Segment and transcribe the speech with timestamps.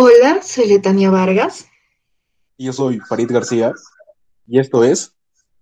[0.00, 1.66] Hola, soy Letania Vargas.
[2.56, 3.72] Y yo soy Farid García.
[4.46, 5.12] Y esto es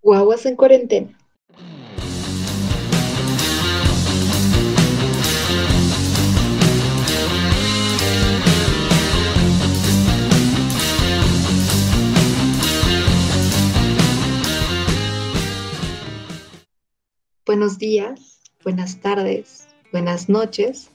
[0.03, 1.19] Guaguas en cuarentena.
[17.47, 20.91] Buenos días, buenas tardes, buenas noches.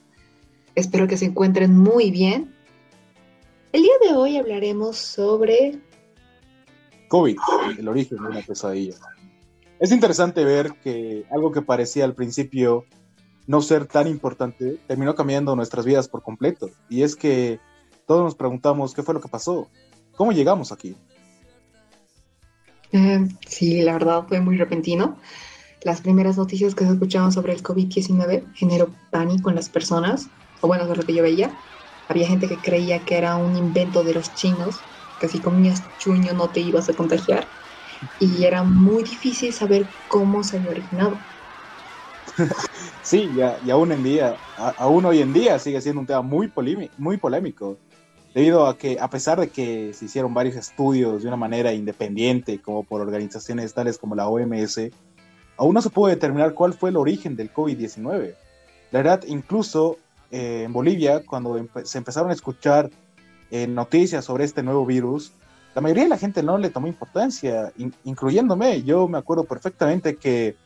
[0.76, 2.61] Espero que se encuentren muy bien.
[3.72, 5.78] El día de hoy hablaremos sobre
[7.08, 7.38] COVID,
[7.78, 8.96] el origen de una pesadilla.
[9.80, 12.84] Es interesante ver que algo que parecía al principio
[13.46, 16.68] no ser tan importante terminó cambiando nuestras vidas por completo.
[16.90, 17.60] Y es que
[18.06, 19.70] todos nos preguntamos qué fue lo que pasó,
[20.16, 20.94] cómo llegamos aquí.
[22.92, 25.16] Eh, sí, la verdad fue muy repentino.
[25.82, 30.28] Las primeras noticias que se sobre el COVID-19 generó pánico en las personas,
[30.60, 31.56] o bueno, es lo que yo veía.
[32.12, 34.82] Había gente que creía que era un invento de los chinos,
[35.18, 37.48] que si comías chuño no te ibas a contagiar.
[38.18, 41.18] Y era muy difícil saber cómo se había originado.
[43.00, 46.52] Sí, y aún en día, aún hoy en día sigue siendo un tema muy,
[46.98, 47.78] muy polémico,
[48.34, 52.60] debido a que a pesar de que se hicieron varios estudios de una manera independiente,
[52.60, 54.90] como por organizaciones tales como la OMS,
[55.56, 58.34] aún no se puede determinar cuál fue el origen del COVID-19.
[58.90, 59.96] La verdad, incluso
[60.32, 62.90] eh, en Bolivia, cuando se empezaron a escuchar
[63.50, 65.32] eh, noticias sobre este nuevo virus,
[65.74, 67.72] la mayoría de la gente no le tomó importancia,
[68.04, 68.82] incluyéndome.
[68.82, 70.56] Yo me acuerdo perfectamente que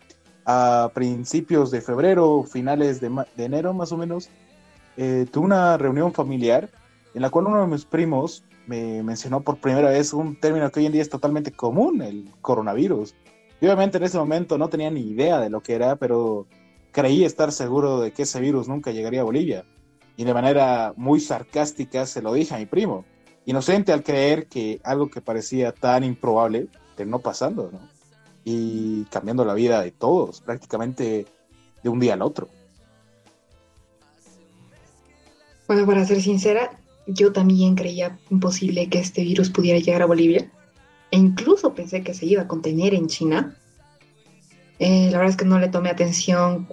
[0.44, 4.30] a principios de febrero, finales de, enero más o menos,
[4.96, 6.70] eh, tuve una reunión familiar
[7.14, 10.80] en la cual uno de mis primos me mencionó por primera vez un término que
[10.80, 13.14] hoy en día es totalmente común, el coronavirus
[13.60, 16.46] obviamente en ese momento no tenía ni idea de lo que era, pero
[16.96, 19.66] creí estar seguro de que ese virus nunca llegaría a Bolivia.
[20.16, 23.04] Y de manera muy sarcástica se lo dije a mi primo,
[23.44, 27.80] inocente al creer que algo que parecía tan improbable terminó pasando, ¿no?
[28.46, 31.26] Y cambiando la vida de todos, prácticamente
[31.82, 32.48] de un día al otro.
[35.68, 40.50] Bueno, para ser sincera, yo también creía imposible que este virus pudiera llegar a Bolivia
[41.10, 43.54] e incluso pensé que se iba a contener en China.
[44.78, 46.66] Eh, la verdad es que no le tomé atención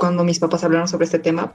[0.00, 1.52] cuando mis papás hablaron sobre este tema,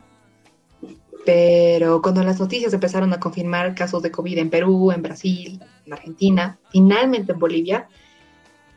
[1.26, 5.94] pero cuando las noticias empezaron a confirmar casos de COVID en Perú, en Brasil, en
[5.94, 7.88] Argentina, finalmente en Bolivia,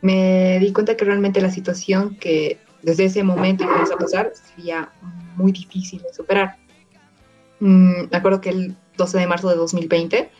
[0.01, 4.89] me di cuenta que realmente la situación que desde ese momento comenzó a pasar sería
[5.35, 6.57] muy difícil de superar.
[7.59, 10.31] Mm, me acuerdo que el 12 de marzo de 2020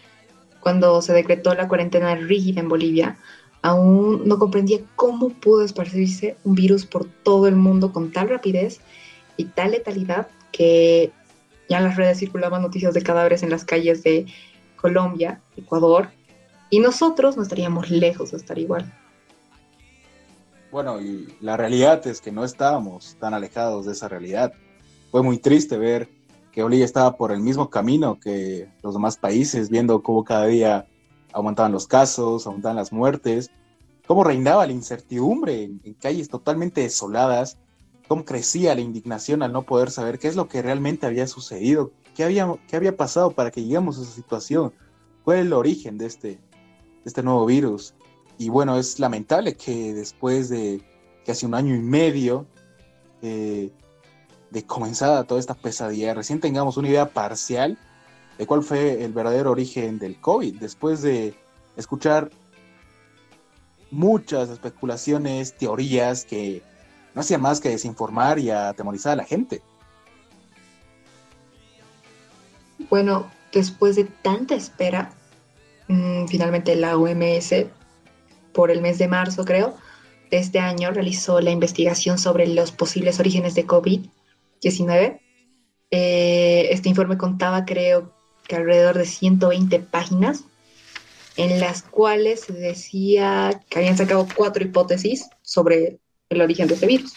[0.59, 3.17] cuando se decretó la cuarentena rígida en Bolivia,
[3.61, 8.81] aún no comprendía cómo pudo esparcirse un virus por todo el mundo con tal rapidez
[9.39, 11.11] y tal letalidad que
[11.69, 14.25] ya en las redes circulaban noticias de cadáveres en las calles de
[14.75, 16.09] Colombia, Ecuador,
[16.69, 18.93] y nosotros no estaríamos lejos de estar igual.
[20.71, 24.53] Bueno, y la realidad es que no estábamos tan alejados de esa realidad.
[25.09, 26.09] Fue muy triste ver
[26.51, 30.85] que Bolivia estaba por el mismo camino que los demás países, viendo cómo cada día
[31.31, 33.51] aumentaban los casos, aumentaban las muertes,
[34.05, 37.57] cómo reinaba la incertidumbre en, calles totalmente desoladas,
[38.09, 41.91] cómo crecía la indignación al no poder saber qué es lo que realmente había sucedido,
[42.15, 44.73] qué había, qué había pasado para que llegamos a esa situación,
[45.23, 46.39] cuál es el origen de este,
[47.05, 47.93] este nuevo virus.
[48.39, 50.81] Y bueno, es lamentable que después de
[51.23, 52.47] casi un año y medio,
[53.21, 53.69] eh,
[54.49, 57.77] de comenzada toda esta pesadilla, recién tengamos una idea parcial
[58.39, 61.35] de cuál fue el verdadero origen del COVID, después de
[61.77, 62.31] escuchar
[63.91, 66.63] muchas especulaciones, teorías que
[67.19, 69.61] no hacían más que desinformar y atemorizar a la gente.
[72.89, 75.11] Bueno, después de tanta espera,
[75.89, 77.65] mm, finalmente la OMS,
[78.53, 79.75] por el mes de marzo creo,
[80.31, 84.05] de este año realizó la investigación sobre los posibles orígenes de COVID
[84.61, 85.19] 19.
[85.91, 88.13] Eh, este informe contaba, creo
[88.47, 90.45] que alrededor de 120 páginas,
[91.35, 95.99] en las cuales se decía que habían sacado cuatro hipótesis sobre
[96.29, 97.13] el origen de este virus.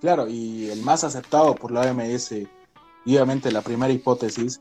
[0.00, 4.60] Claro, y el más aceptado por la OMS, y obviamente la primera hipótesis,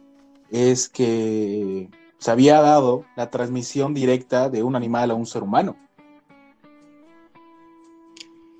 [0.49, 5.75] es que se había dado la transmisión directa de un animal a un ser humano.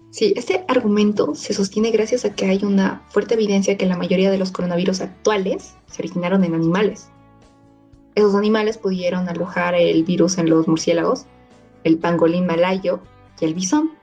[0.10, 4.30] Sí, este argumento se sostiene gracias a que hay una fuerte evidencia que la mayoría
[4.30, 7.10] de los coronavirus actuales se originaron en animales.
[8.16, 11.28] Esos animales pudieron alojar el virus en los murciélagos,
[11.86, 13.00] el pangolín malayo
[13.40, 14.01] y el bisón.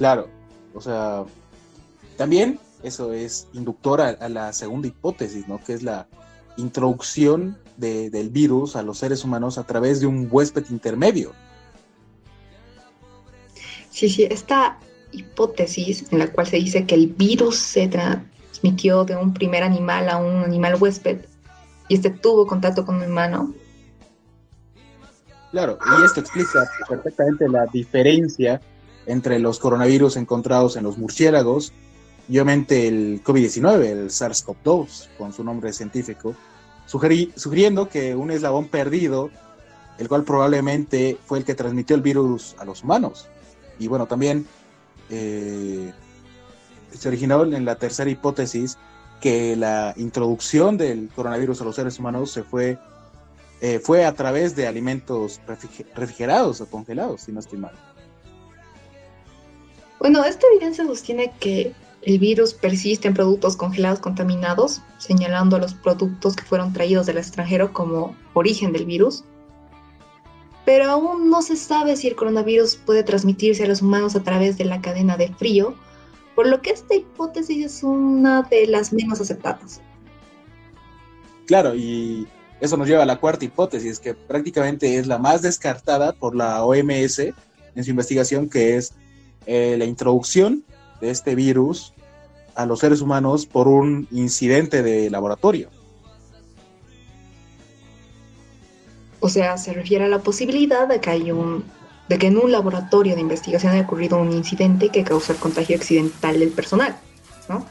[0.00, 0.30] Claro,
[0.72, 1.24] o sea,
[2.16, 5.62] también eso es inductor a, la segunda hipótesis, ¿no?
[5.62, 6.08] Que es la
[6.56, 11.34] introducción del virus a los seres humanos a través de un huésped intermedio.
[13.90, 14.78] Sí, sí, esta
[15.12, 20.08] hipótesis en la cual se dice que el virus se transmitió de un primer animal
[20.08, 21.26] a un animal huésped
[21.88, 23.52] y este tuvo contacto con un humano.
[25.50, 28.62] Claro, y esto explica perfectamente la diferencia
[29.06, 31.72] entre los coronavirus encontrados en los murciélagos
[32.28, 36.34] y obviamente el COVID-19, el SARS-CoV-2, con su nombre científico,
[36.86, 39.30] sugiriendo que un eslabón perdido,
[39.98, 43.26] el cual probablemente fue el que transmitió el virus a los humanos.
[43.80, 44.46] Y bueno, también
[45.08, 45.92] eh,
[46.96, 48.78] se originó en la tercera hipótesis
[49.20, 52.78] que la introducción del coronavirus a los seres humanos se fue,
[53.60, 55.40] eh, fue a través de alimentos
[55.94, 57.72] refrigerados o congelados, si no estoy mal.
[60.00, 65.74] Bueno, esta evidencia sostiene que el virus persiste en productos congelados contaminados, señalando a los
[65.74, 69.24] productos que fueron traídos del extranjero como origen del virus.
[70.64, 74.56] Pero aún no se sabe si el coronavirus puede transmitirse a los humanos a través
[74.56, 75.74] de la cadena de frío,
[76.34, 79.82] por lo que esta hipótesis es una de las menos aceptadas.
[81.46, 82.26] Claro, y
[82.60, 86.64] eso nos lleva a la cuarta hipótesis, que prácticamente es la más descartada por la
[86.64, 88.94] OMS en su investigación, que es
[89.46, 90.64] eh, la introducción
[91.00, 91.92] de este virus
[92.54, 95.70] a los seres humanos por un incidente de laboratorio.
[99.20, 101.64] O sea, se refiere a la posibilidad de que hay un
[102.08, 105.76] de que en un laboratorio de investigación haya ocurrido un incidente que causó el contagio
[105.76, 106.96] accidental del personal,
[107.48, 107.64] ¿no?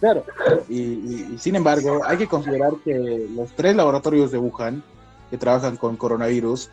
[0.00, 0.24] Claro,
[0.68, 4.82] y, sin embargo, hay que considerar que los tres laboratorios de Wuhan
[5.30, 6.68] que trabajan con coronavirus,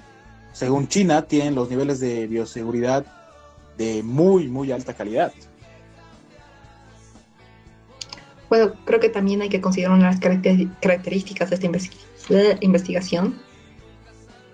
[0.54, 3.06] según China, tienen los niveles de bioseguridad
[3.78, 5.34] de muy, muy alta calidad.
[8.50, 13.40] Bueno, creo que también hay que considerar unas características de esta investigación.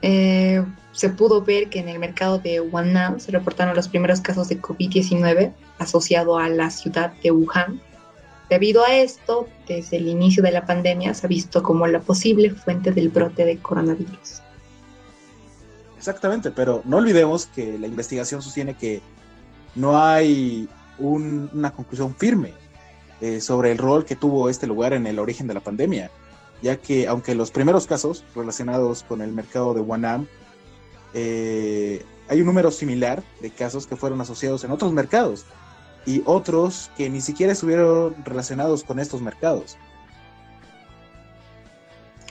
[0.01, 0.63] Eh,
[0.93, 4.61] se pudo ver que en el mercado de Huanan se reportaron los primeros casos de
[4.61, 7.81] COVID-19 asociado a la ciudad de Wuhan.
[8.49, 12.49] Debido a esto, desde el inicio de la pandemia se ha visto como la posible
[12.49, 14.41] fuente del brote de coronavirus.
[15.99, 19.01] Exactamente, pero no olvidemos que la investigación sostiene que
[19.75, 22.53] no hay una conclusión firme
[23.19, 26.09] eh, sobre el rol que tuvo este lugar en el origen de la pandemia,
[26.61, 30.25] ya que aunque los primeros casos relacionados con el mercado de Wanam,
[31.13, 35.43] eh, hay un número similar de casos que fueron asociados en otros mercados
[36.05, 39.77] y otros que ni siquiera estuvieron relacionados con estos mercados.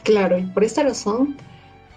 [0.05, 1.37] Claro, y por esta razón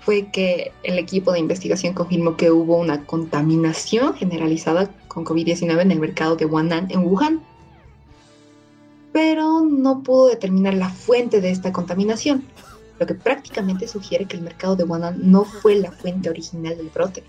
[0.02, 5.92] fue que el equipo de investigación confirmó que hubo una contaminación generalizada con COVID-19 en
[5.92, 7.42] el mercado de Wannan en Wuhan,
[9.14, 12.44] pero no pudo determinar la fuente de esta contaminación,
[13.00, 16.90] lo que prácticamente sugiere que el mercado de Wannan no fue la fuente original del
[16.90, 17.24] brote.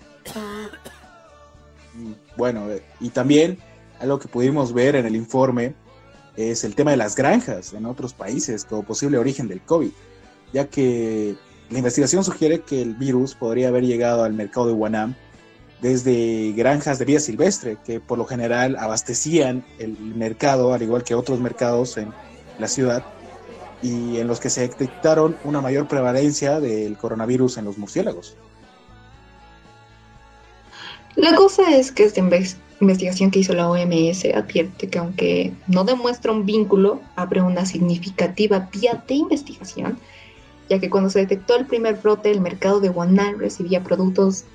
[2.37, 2.67] Bueno,
[2.99, 3.59] y también
[3.99, 5.75] algo que pudimos ver en el informe
[6.35, 9.91] es el tema de las granjas en otros países como posible origen del COVID,
[10.53, 11.35] ya que
[11.73, 15.15] la investigación sugiere que el virus podría haber llegado al mercado de Wanam
[15.81, 21.15] desde granjas de vida silvestre, que por lo general abastecían el mercado, al igual que
[21.15, 22.13] otros mercados en
[22.59, 23.03] la ciudad,
[23.81, 28.37] y en los que se detectaron una mayor prevalencia del coronavirus en los murciélagos.
[31.15, 32.21] La cosa es que esta
[32.79, 38.69] investigación que hizo la OMS advierte que aunque no demuestra un vínculo, abre una significativa
[38.71, 39.97] vía de investigación
[40.73, 44.45] ya que cuando se detectó el primer brote, el mercado de Wuhan recibía productos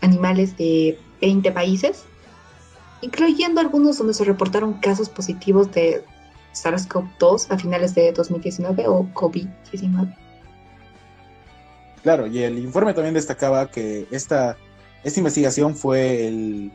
[0.00, 2.02] animales de 20 países,
[3.00, 6.02] incluyendo algunos donde se reportaron casos positivos de
[6.52, 10.16] SARS-CoV-2 a finales de 2019 o COVID-19.
[12.02, 14.56] Claro, y el informe también destacaba que esta,
[15.04, 16.72] esta investigación fue el,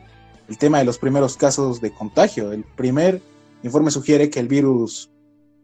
[0.48, 2.52] el tema de los primeros casos de contagio.
[2.52, 3.20] El primer
[3.62, 5.11] informe sugiere que el virus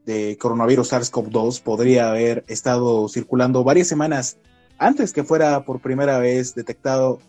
[0.09, 4.39] de coronavirus SARS-CoV-2 podría haber estado circulando varias semanas
[4.79, 7.21] antes que fuera por primera vez detectado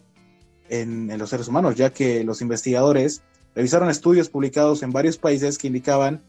[0.69, 3.21] en, los seres humanos, ya que los investigadores
[3.53, 6.23] revisaron estudios publicados en varios países que indicaban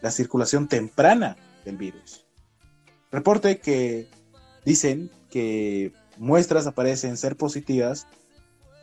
[0.00, 2.24] la circulación temprana del virus.
[3.12, 4.08] Reporte que
[4.64, 8.06] dicen que muestras aparecen ser positivas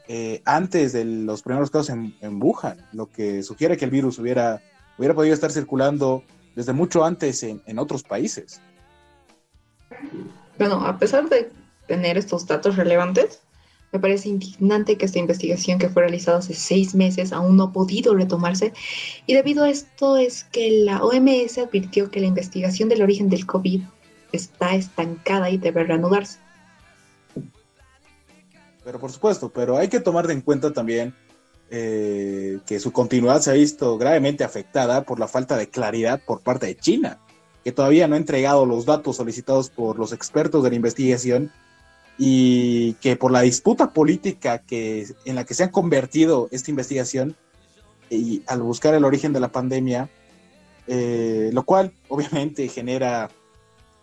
[0.08, 4.20] eh, antes de los primeros casos en, en, Wuhan, lo que sugiere que el virus
[4.20, 4.62] hubiera,
[5.00, 6.24] hubiera podido estar circulando
[6.58, 8.60] desde mucho antes en, otros países.
[10.58, 11.52] Bueno, a pesar de
[11.86, 13.42] tener estos datos relevantes,
[13.92, 17.72] me parece indignante que esta investigación que fue realizada hace seis meses aún no ha
[17.72, 18.74] podido retomarse
[19.28, 23.46] y debido a esto es que la OMS advirtió que la investigación del origen del
[23.46, 23.84] COVID
[24.32, 26.40] está estancada y debe reanudarse.
[28.84, 31.14] Pero por supuesto, pero hay que tomar en cuenta también
[31.70, 36.42] eh, que su continuidad se ha visto gravemente afectada por la falta de claridad por
[36.42, 37.20] parte de China,
[37.64, 41.52] que todavía no ha entregado los datos solicitados por los expertos de la investigación
[42.18, 47.36] y que por la disputa política que, en la que se ha convertido esta investigación
[48.10, 50.10] y al buscar el origen de la pandemia,
[50.88, 53.30] eh, lo cual obviamente genera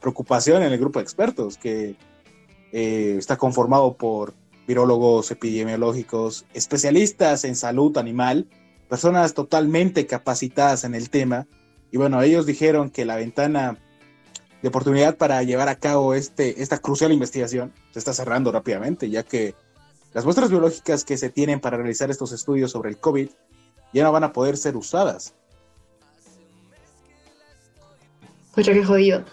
[0.01, 1.97] preocupación en el grupo de expertos que
[2.73, 4.35] eh, está conformado por
[4.67, 8.47] virólogos epidemiológicos, especialistas en salud animal,
[8.89, 11.47] personas totalmente capacitadas en el tema.
[11.91, 13.79] Y bueno, ellos dijeron que la ventana
[14.63, 19.23] de oportunidad para llevar a cabo este, esta crucial investigación se está cerrando rápidamente, ya
[19.23, 19.55] que
[20.13, 23.29] las muestras biológicas que se tienen para realizar estos estudios sobre el COVID
[23.93, 25.35] ya no van a poder ser usadas.
[28.55, 29.25] Pues qué jodido.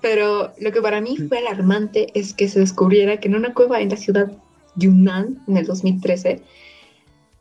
[0.00, 3.80] Pero lo que para mí fue alarmante es que se descubriera que en una cueva
[3.80, 4.32] en la ciudad
[4.76, 6.42] Yunnan, en el 2013,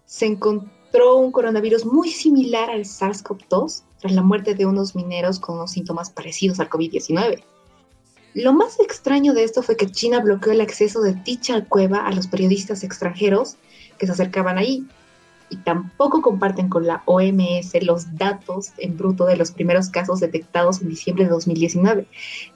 [0.05, 5.55] se encontró un coronavirus muy similar al SARS-CoV-2 tras la muerte de unos mineros con
[5.55, 7.43] unos síntomas parecidos al COVID-19.
[8.33, 12.11] Lo más extraño de esto fue que China bloqueó el acceso de dicha cueva a
[12.11, 13.57] los periodistas extranjeros
[13.97, 14.85] que se acercaban ahí,
[15.49, 20.81] y tampoco comparten con la OMS los datos en bruto de los primeros casos detectados
[20.81, 22.05] en diciembre de 2019,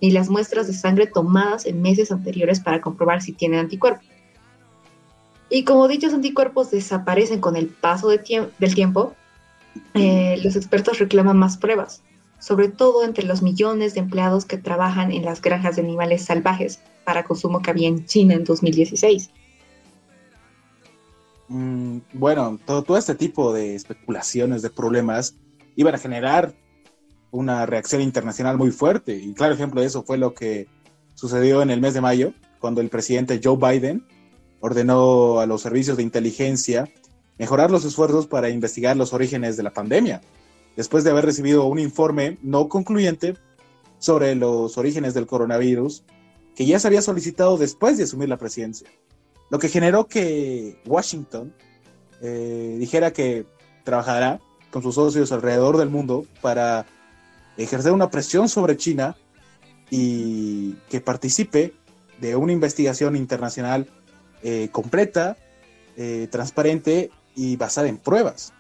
[0.02, 4.06] ni las muestras de sangre tomadas en meses anteriores para comprobar si tienen anticuerpos.
[5.50, 9.14] Y como dichos anticuerpos desaparecen con el paso del tiempo,
[9.94, 12.02] eh, los expertos reclaman más pruebas,
[12.40, 16.80] sobre todo entre los millones de empleados que trabajan en las granjas de animales salvajes
[17.04, 19.30] para consumo que había en China en 2016.
[21.48, 25.36] Mm, bueno, todo, este tipo de especulaciones, de problemas,
[25.76, 26.54] iban a generar
[27.32, 29.16] una reacción internacional muy fuerte.
[29.16, 30.68] Y claro ejemplo de eso fue lo que
[31.16, 34.06] sucedió en el mes de mayo, cuando el presidente Joe Biden
[34.62, 36.90] ordenó a los servicios de inteligencia
[37.38, 40.22] mejorar los esfuerzos para investigar los orígenes de la pandemia,
[40.78, 43.36] después de haber recibido un informe no concluyente
[43.98, 46.04] sobre los orígenes del coronavirus
[46.56, 48.88] que ya se había solicitado después de asumir la presidencia.
[49.50, 51.54] Lo que generó que Washington
[52.22, 53.46] eh, dijera que
[53.84, 54.40] trabajará
[54.72, 56.86] con sus socios alrededor del mundo para
[57.58, 59.16] ejercer una presión sobre China
[59.90, 61.74] y que participe
[62.20, 63.88] de una investigación internacional
[64.42, 65.38] eh, completa,
[65.98, 68.54] eh, transparente y basada en pruebas.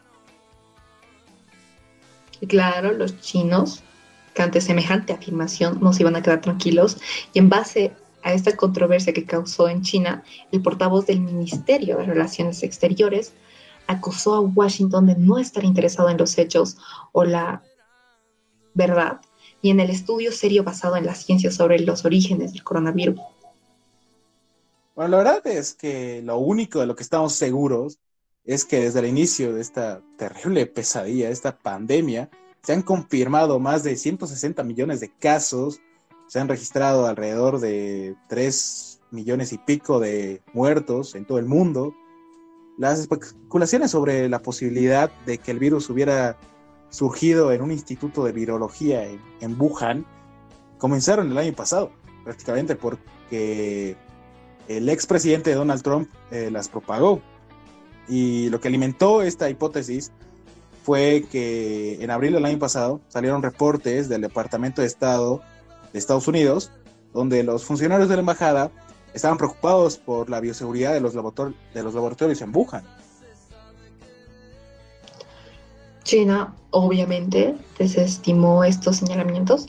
[2.47, 3.81] Claro, los chinos,
[4.33, 6.97] que ante semejante afirmación no se iban a quedar tranquilos
[7.33, 12.05] y en base a esta controversia que causó en China, el portavoz del Ministerio de
[12.05, 13.33] Relaciones Exteriores
[13.87, 16.77] acusó a Washington de no estar interesado en los hechos
[17.11, 17.61] o la
[18.73, 19.21] verdad
[19.61, 23.19] y en el estudio serio basado en la ciencia sobre los orígenes del coronavirus.
[24.95, 27.99] Bueno, la verdad es que lo único de lo que estamos seguros
[28.45, 32.29] es que desde el inicio de esta terrible pesadilla, esta pandemia,
[32.61, 35.79] se han confirmado más de 160 millones de casos,
[36.27, 41.93] se han registrado alrededor de 3 millones y pico de muertos en todo el mundo.
[42.77, 46.37] Las especulaciones sobre la posibilidad de que el virus hubiera
[46.89, 49.07] surgido en un instituto de virología
[49.41, 50.05] en, Wuhan
[50.77, 51.91] comenzaron el año pasado,
[52.23, 53.95] prácticamente porque
[54.67, 57.21] el expresidente Donald Trump eh, las propagó.
[58.07, 60.11] Y lo que alimentó esta hipótesis
[60.83, 65.41] fue que en abril del año pasado salieron reportes del Departamento de Estado
[65.93, 66.71] de Estados Unidos,
[67.13, 68.71] donde los funcionarios de la embajada
[69.13, 72.83] estaban preocupados por la bioseguridad de los, de los laboratorios en Wuhan.
[76.03, 79.67] China obviamente desestimó estos señalamientos,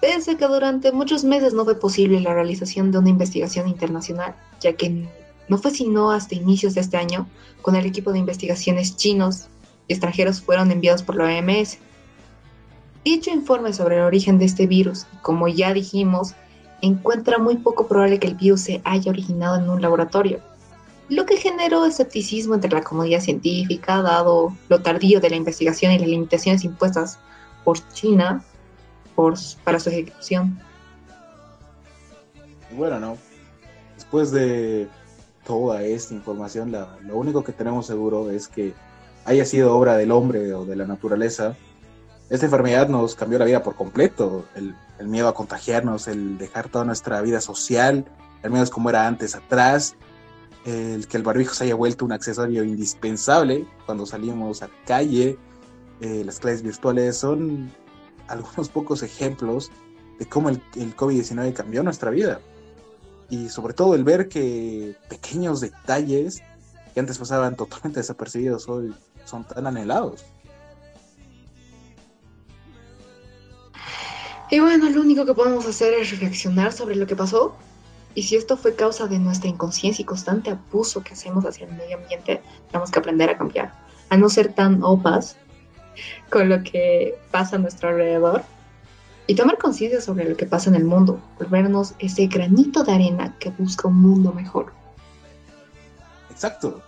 [0.00, 4.34] pese a que durante muchos meses no fue posible la realización de una investigación internacional,
[4.60, 5.06] ya que
[5.48, 7.28] no fue sino hasta inicios de este año,
[7.62, 9.48] cuando el equipo de investigaciones chinos
[9.86, 11.78] y extranjeros fueron enviados por la OMS
[13.04, 16.34] Dicho informe sobre el origen de este virus, como ya dijimos,
[16.82, 20.40] encuentra muy poco probable que el virus se haya originado en un laboratorio,
[21.08, 25.98] lo que generó escepticismo entre la comunidad científica, dado lo tardío de la investigación y
[25.98, 27.18] las limitaciones impuestas
[27.64, 28.44] por China
[29.16, 30.60] por, para su ejecución.
[32.76, 33.16] Bueno, no.
[33.96, 34.88] Después de
[35.44, 38.72] toda esta información, lo único que tenemos seguro es que
[39.24, 41.56] haya sido obra del hombre o de la naturaleza
[42.30, 44.44] esta enfermedad nos cambió la vida por completo.
[44.54, 44.74] El,
[45.06, 48.04] miedo a contagiarnos, el dejar toda nuestra vida social,
[48.42, 49.96] el miedo es como era antes atrás,
[50.64, 55.38] el que el barbijo se haya vuelto un accesorio indispensable cuando salimos a la calle,
[56.02, 57.72] eh, las clases virtuales son
[58.28, 59.72] algunos pocos ejemplos
[60.18, 62.40] de cómo el, el COVID-19 cambió nuestra vida.
[63.30, 66.42] Y sobre todo el ver que pequeños detalles
[66.92, 68.94] que antes pasaban totalmente desapercibidos hoy
[69.24, 70.24] son tan anhelados.
[74.50, 77.54] Y bueno, lo único que podemos hacer es reflexionar sobre lo que pasó
[78.14, 81.74] y si esto fue causa de nuestra inconsciencia y constante abuso que hacemos hacia el
[81.74, 83.72] medio ambiente, tenemos que aprender a cambiar,
[84.08, 85.36] a no ser tan opas
[86.30, 88.42] con lo que pasa a nuestro alrededor
[89.28, 93.36] y tomar conciencia sobre lo que pasa en el mundo, volvernos ese granito de arena
[93.38, 94.72] que busca un mundo mejor.
[96.28, 96.82] Exacto.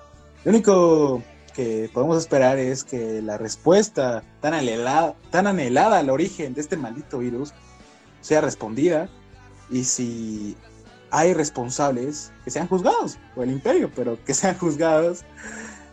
[0.45, 6.55] Lo único que podemos esperar es que la respuesta tan anhelada, tan anhelada al origen
[6.55, 7.53] de este maldito virus
[8.21, 9.09] sea respondida
[9.71, 10.57] y si
[11.11, 15.25] hay responsables que sean juzgados por el imperio, pero que sean juzgados.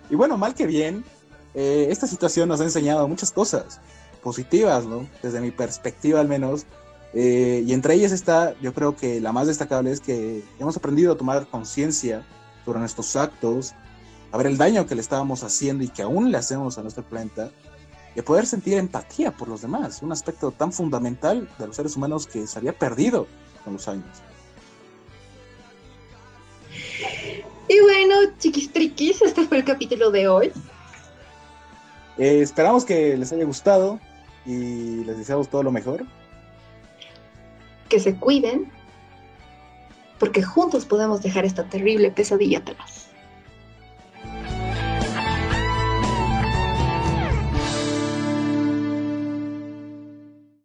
[0.09, 1.03] Y bueno, mal que bien,
[1.53, 3.79] eh, esta situación nos ha enseñado muchas cosas
[4.23, 5.07] positivas, ¿no?
[5.21, 6.65] Desde mi perspectiva al menos.
[7.13, 11.13] Eh, y entre ellas está, yo creo que la más destacable es que hemos aprendido
[11.13, 12.23] a tomar conciencia
[12.65, 13.73] sobre nuestros actos,
[14.31, 17.03] a ver el daño que le estábamos haciendo y que aún le hacemos a nuestro
[17.03, 17.51] planeta,
[18.15, 21.95] y a poder sentir empatía por los demás, un aspecto tan fundamental de los seres
[21.95, 23.27] humanos que se había perdido
[23.63, 24.05] con los años.
[27.67, 30.51] Y bueno, chiquis triquis, este fue el capítulo de hoy.
[32.17, 33.99] Eh, esperamos que les haya gustado
[34.45, 36.05] y les deseamos todo lo mejor.
[37.87, 38.71] Que se cuiden,
[40.17, 43.08] porque juntos podemos dejar esta terrible pesadilla atrás.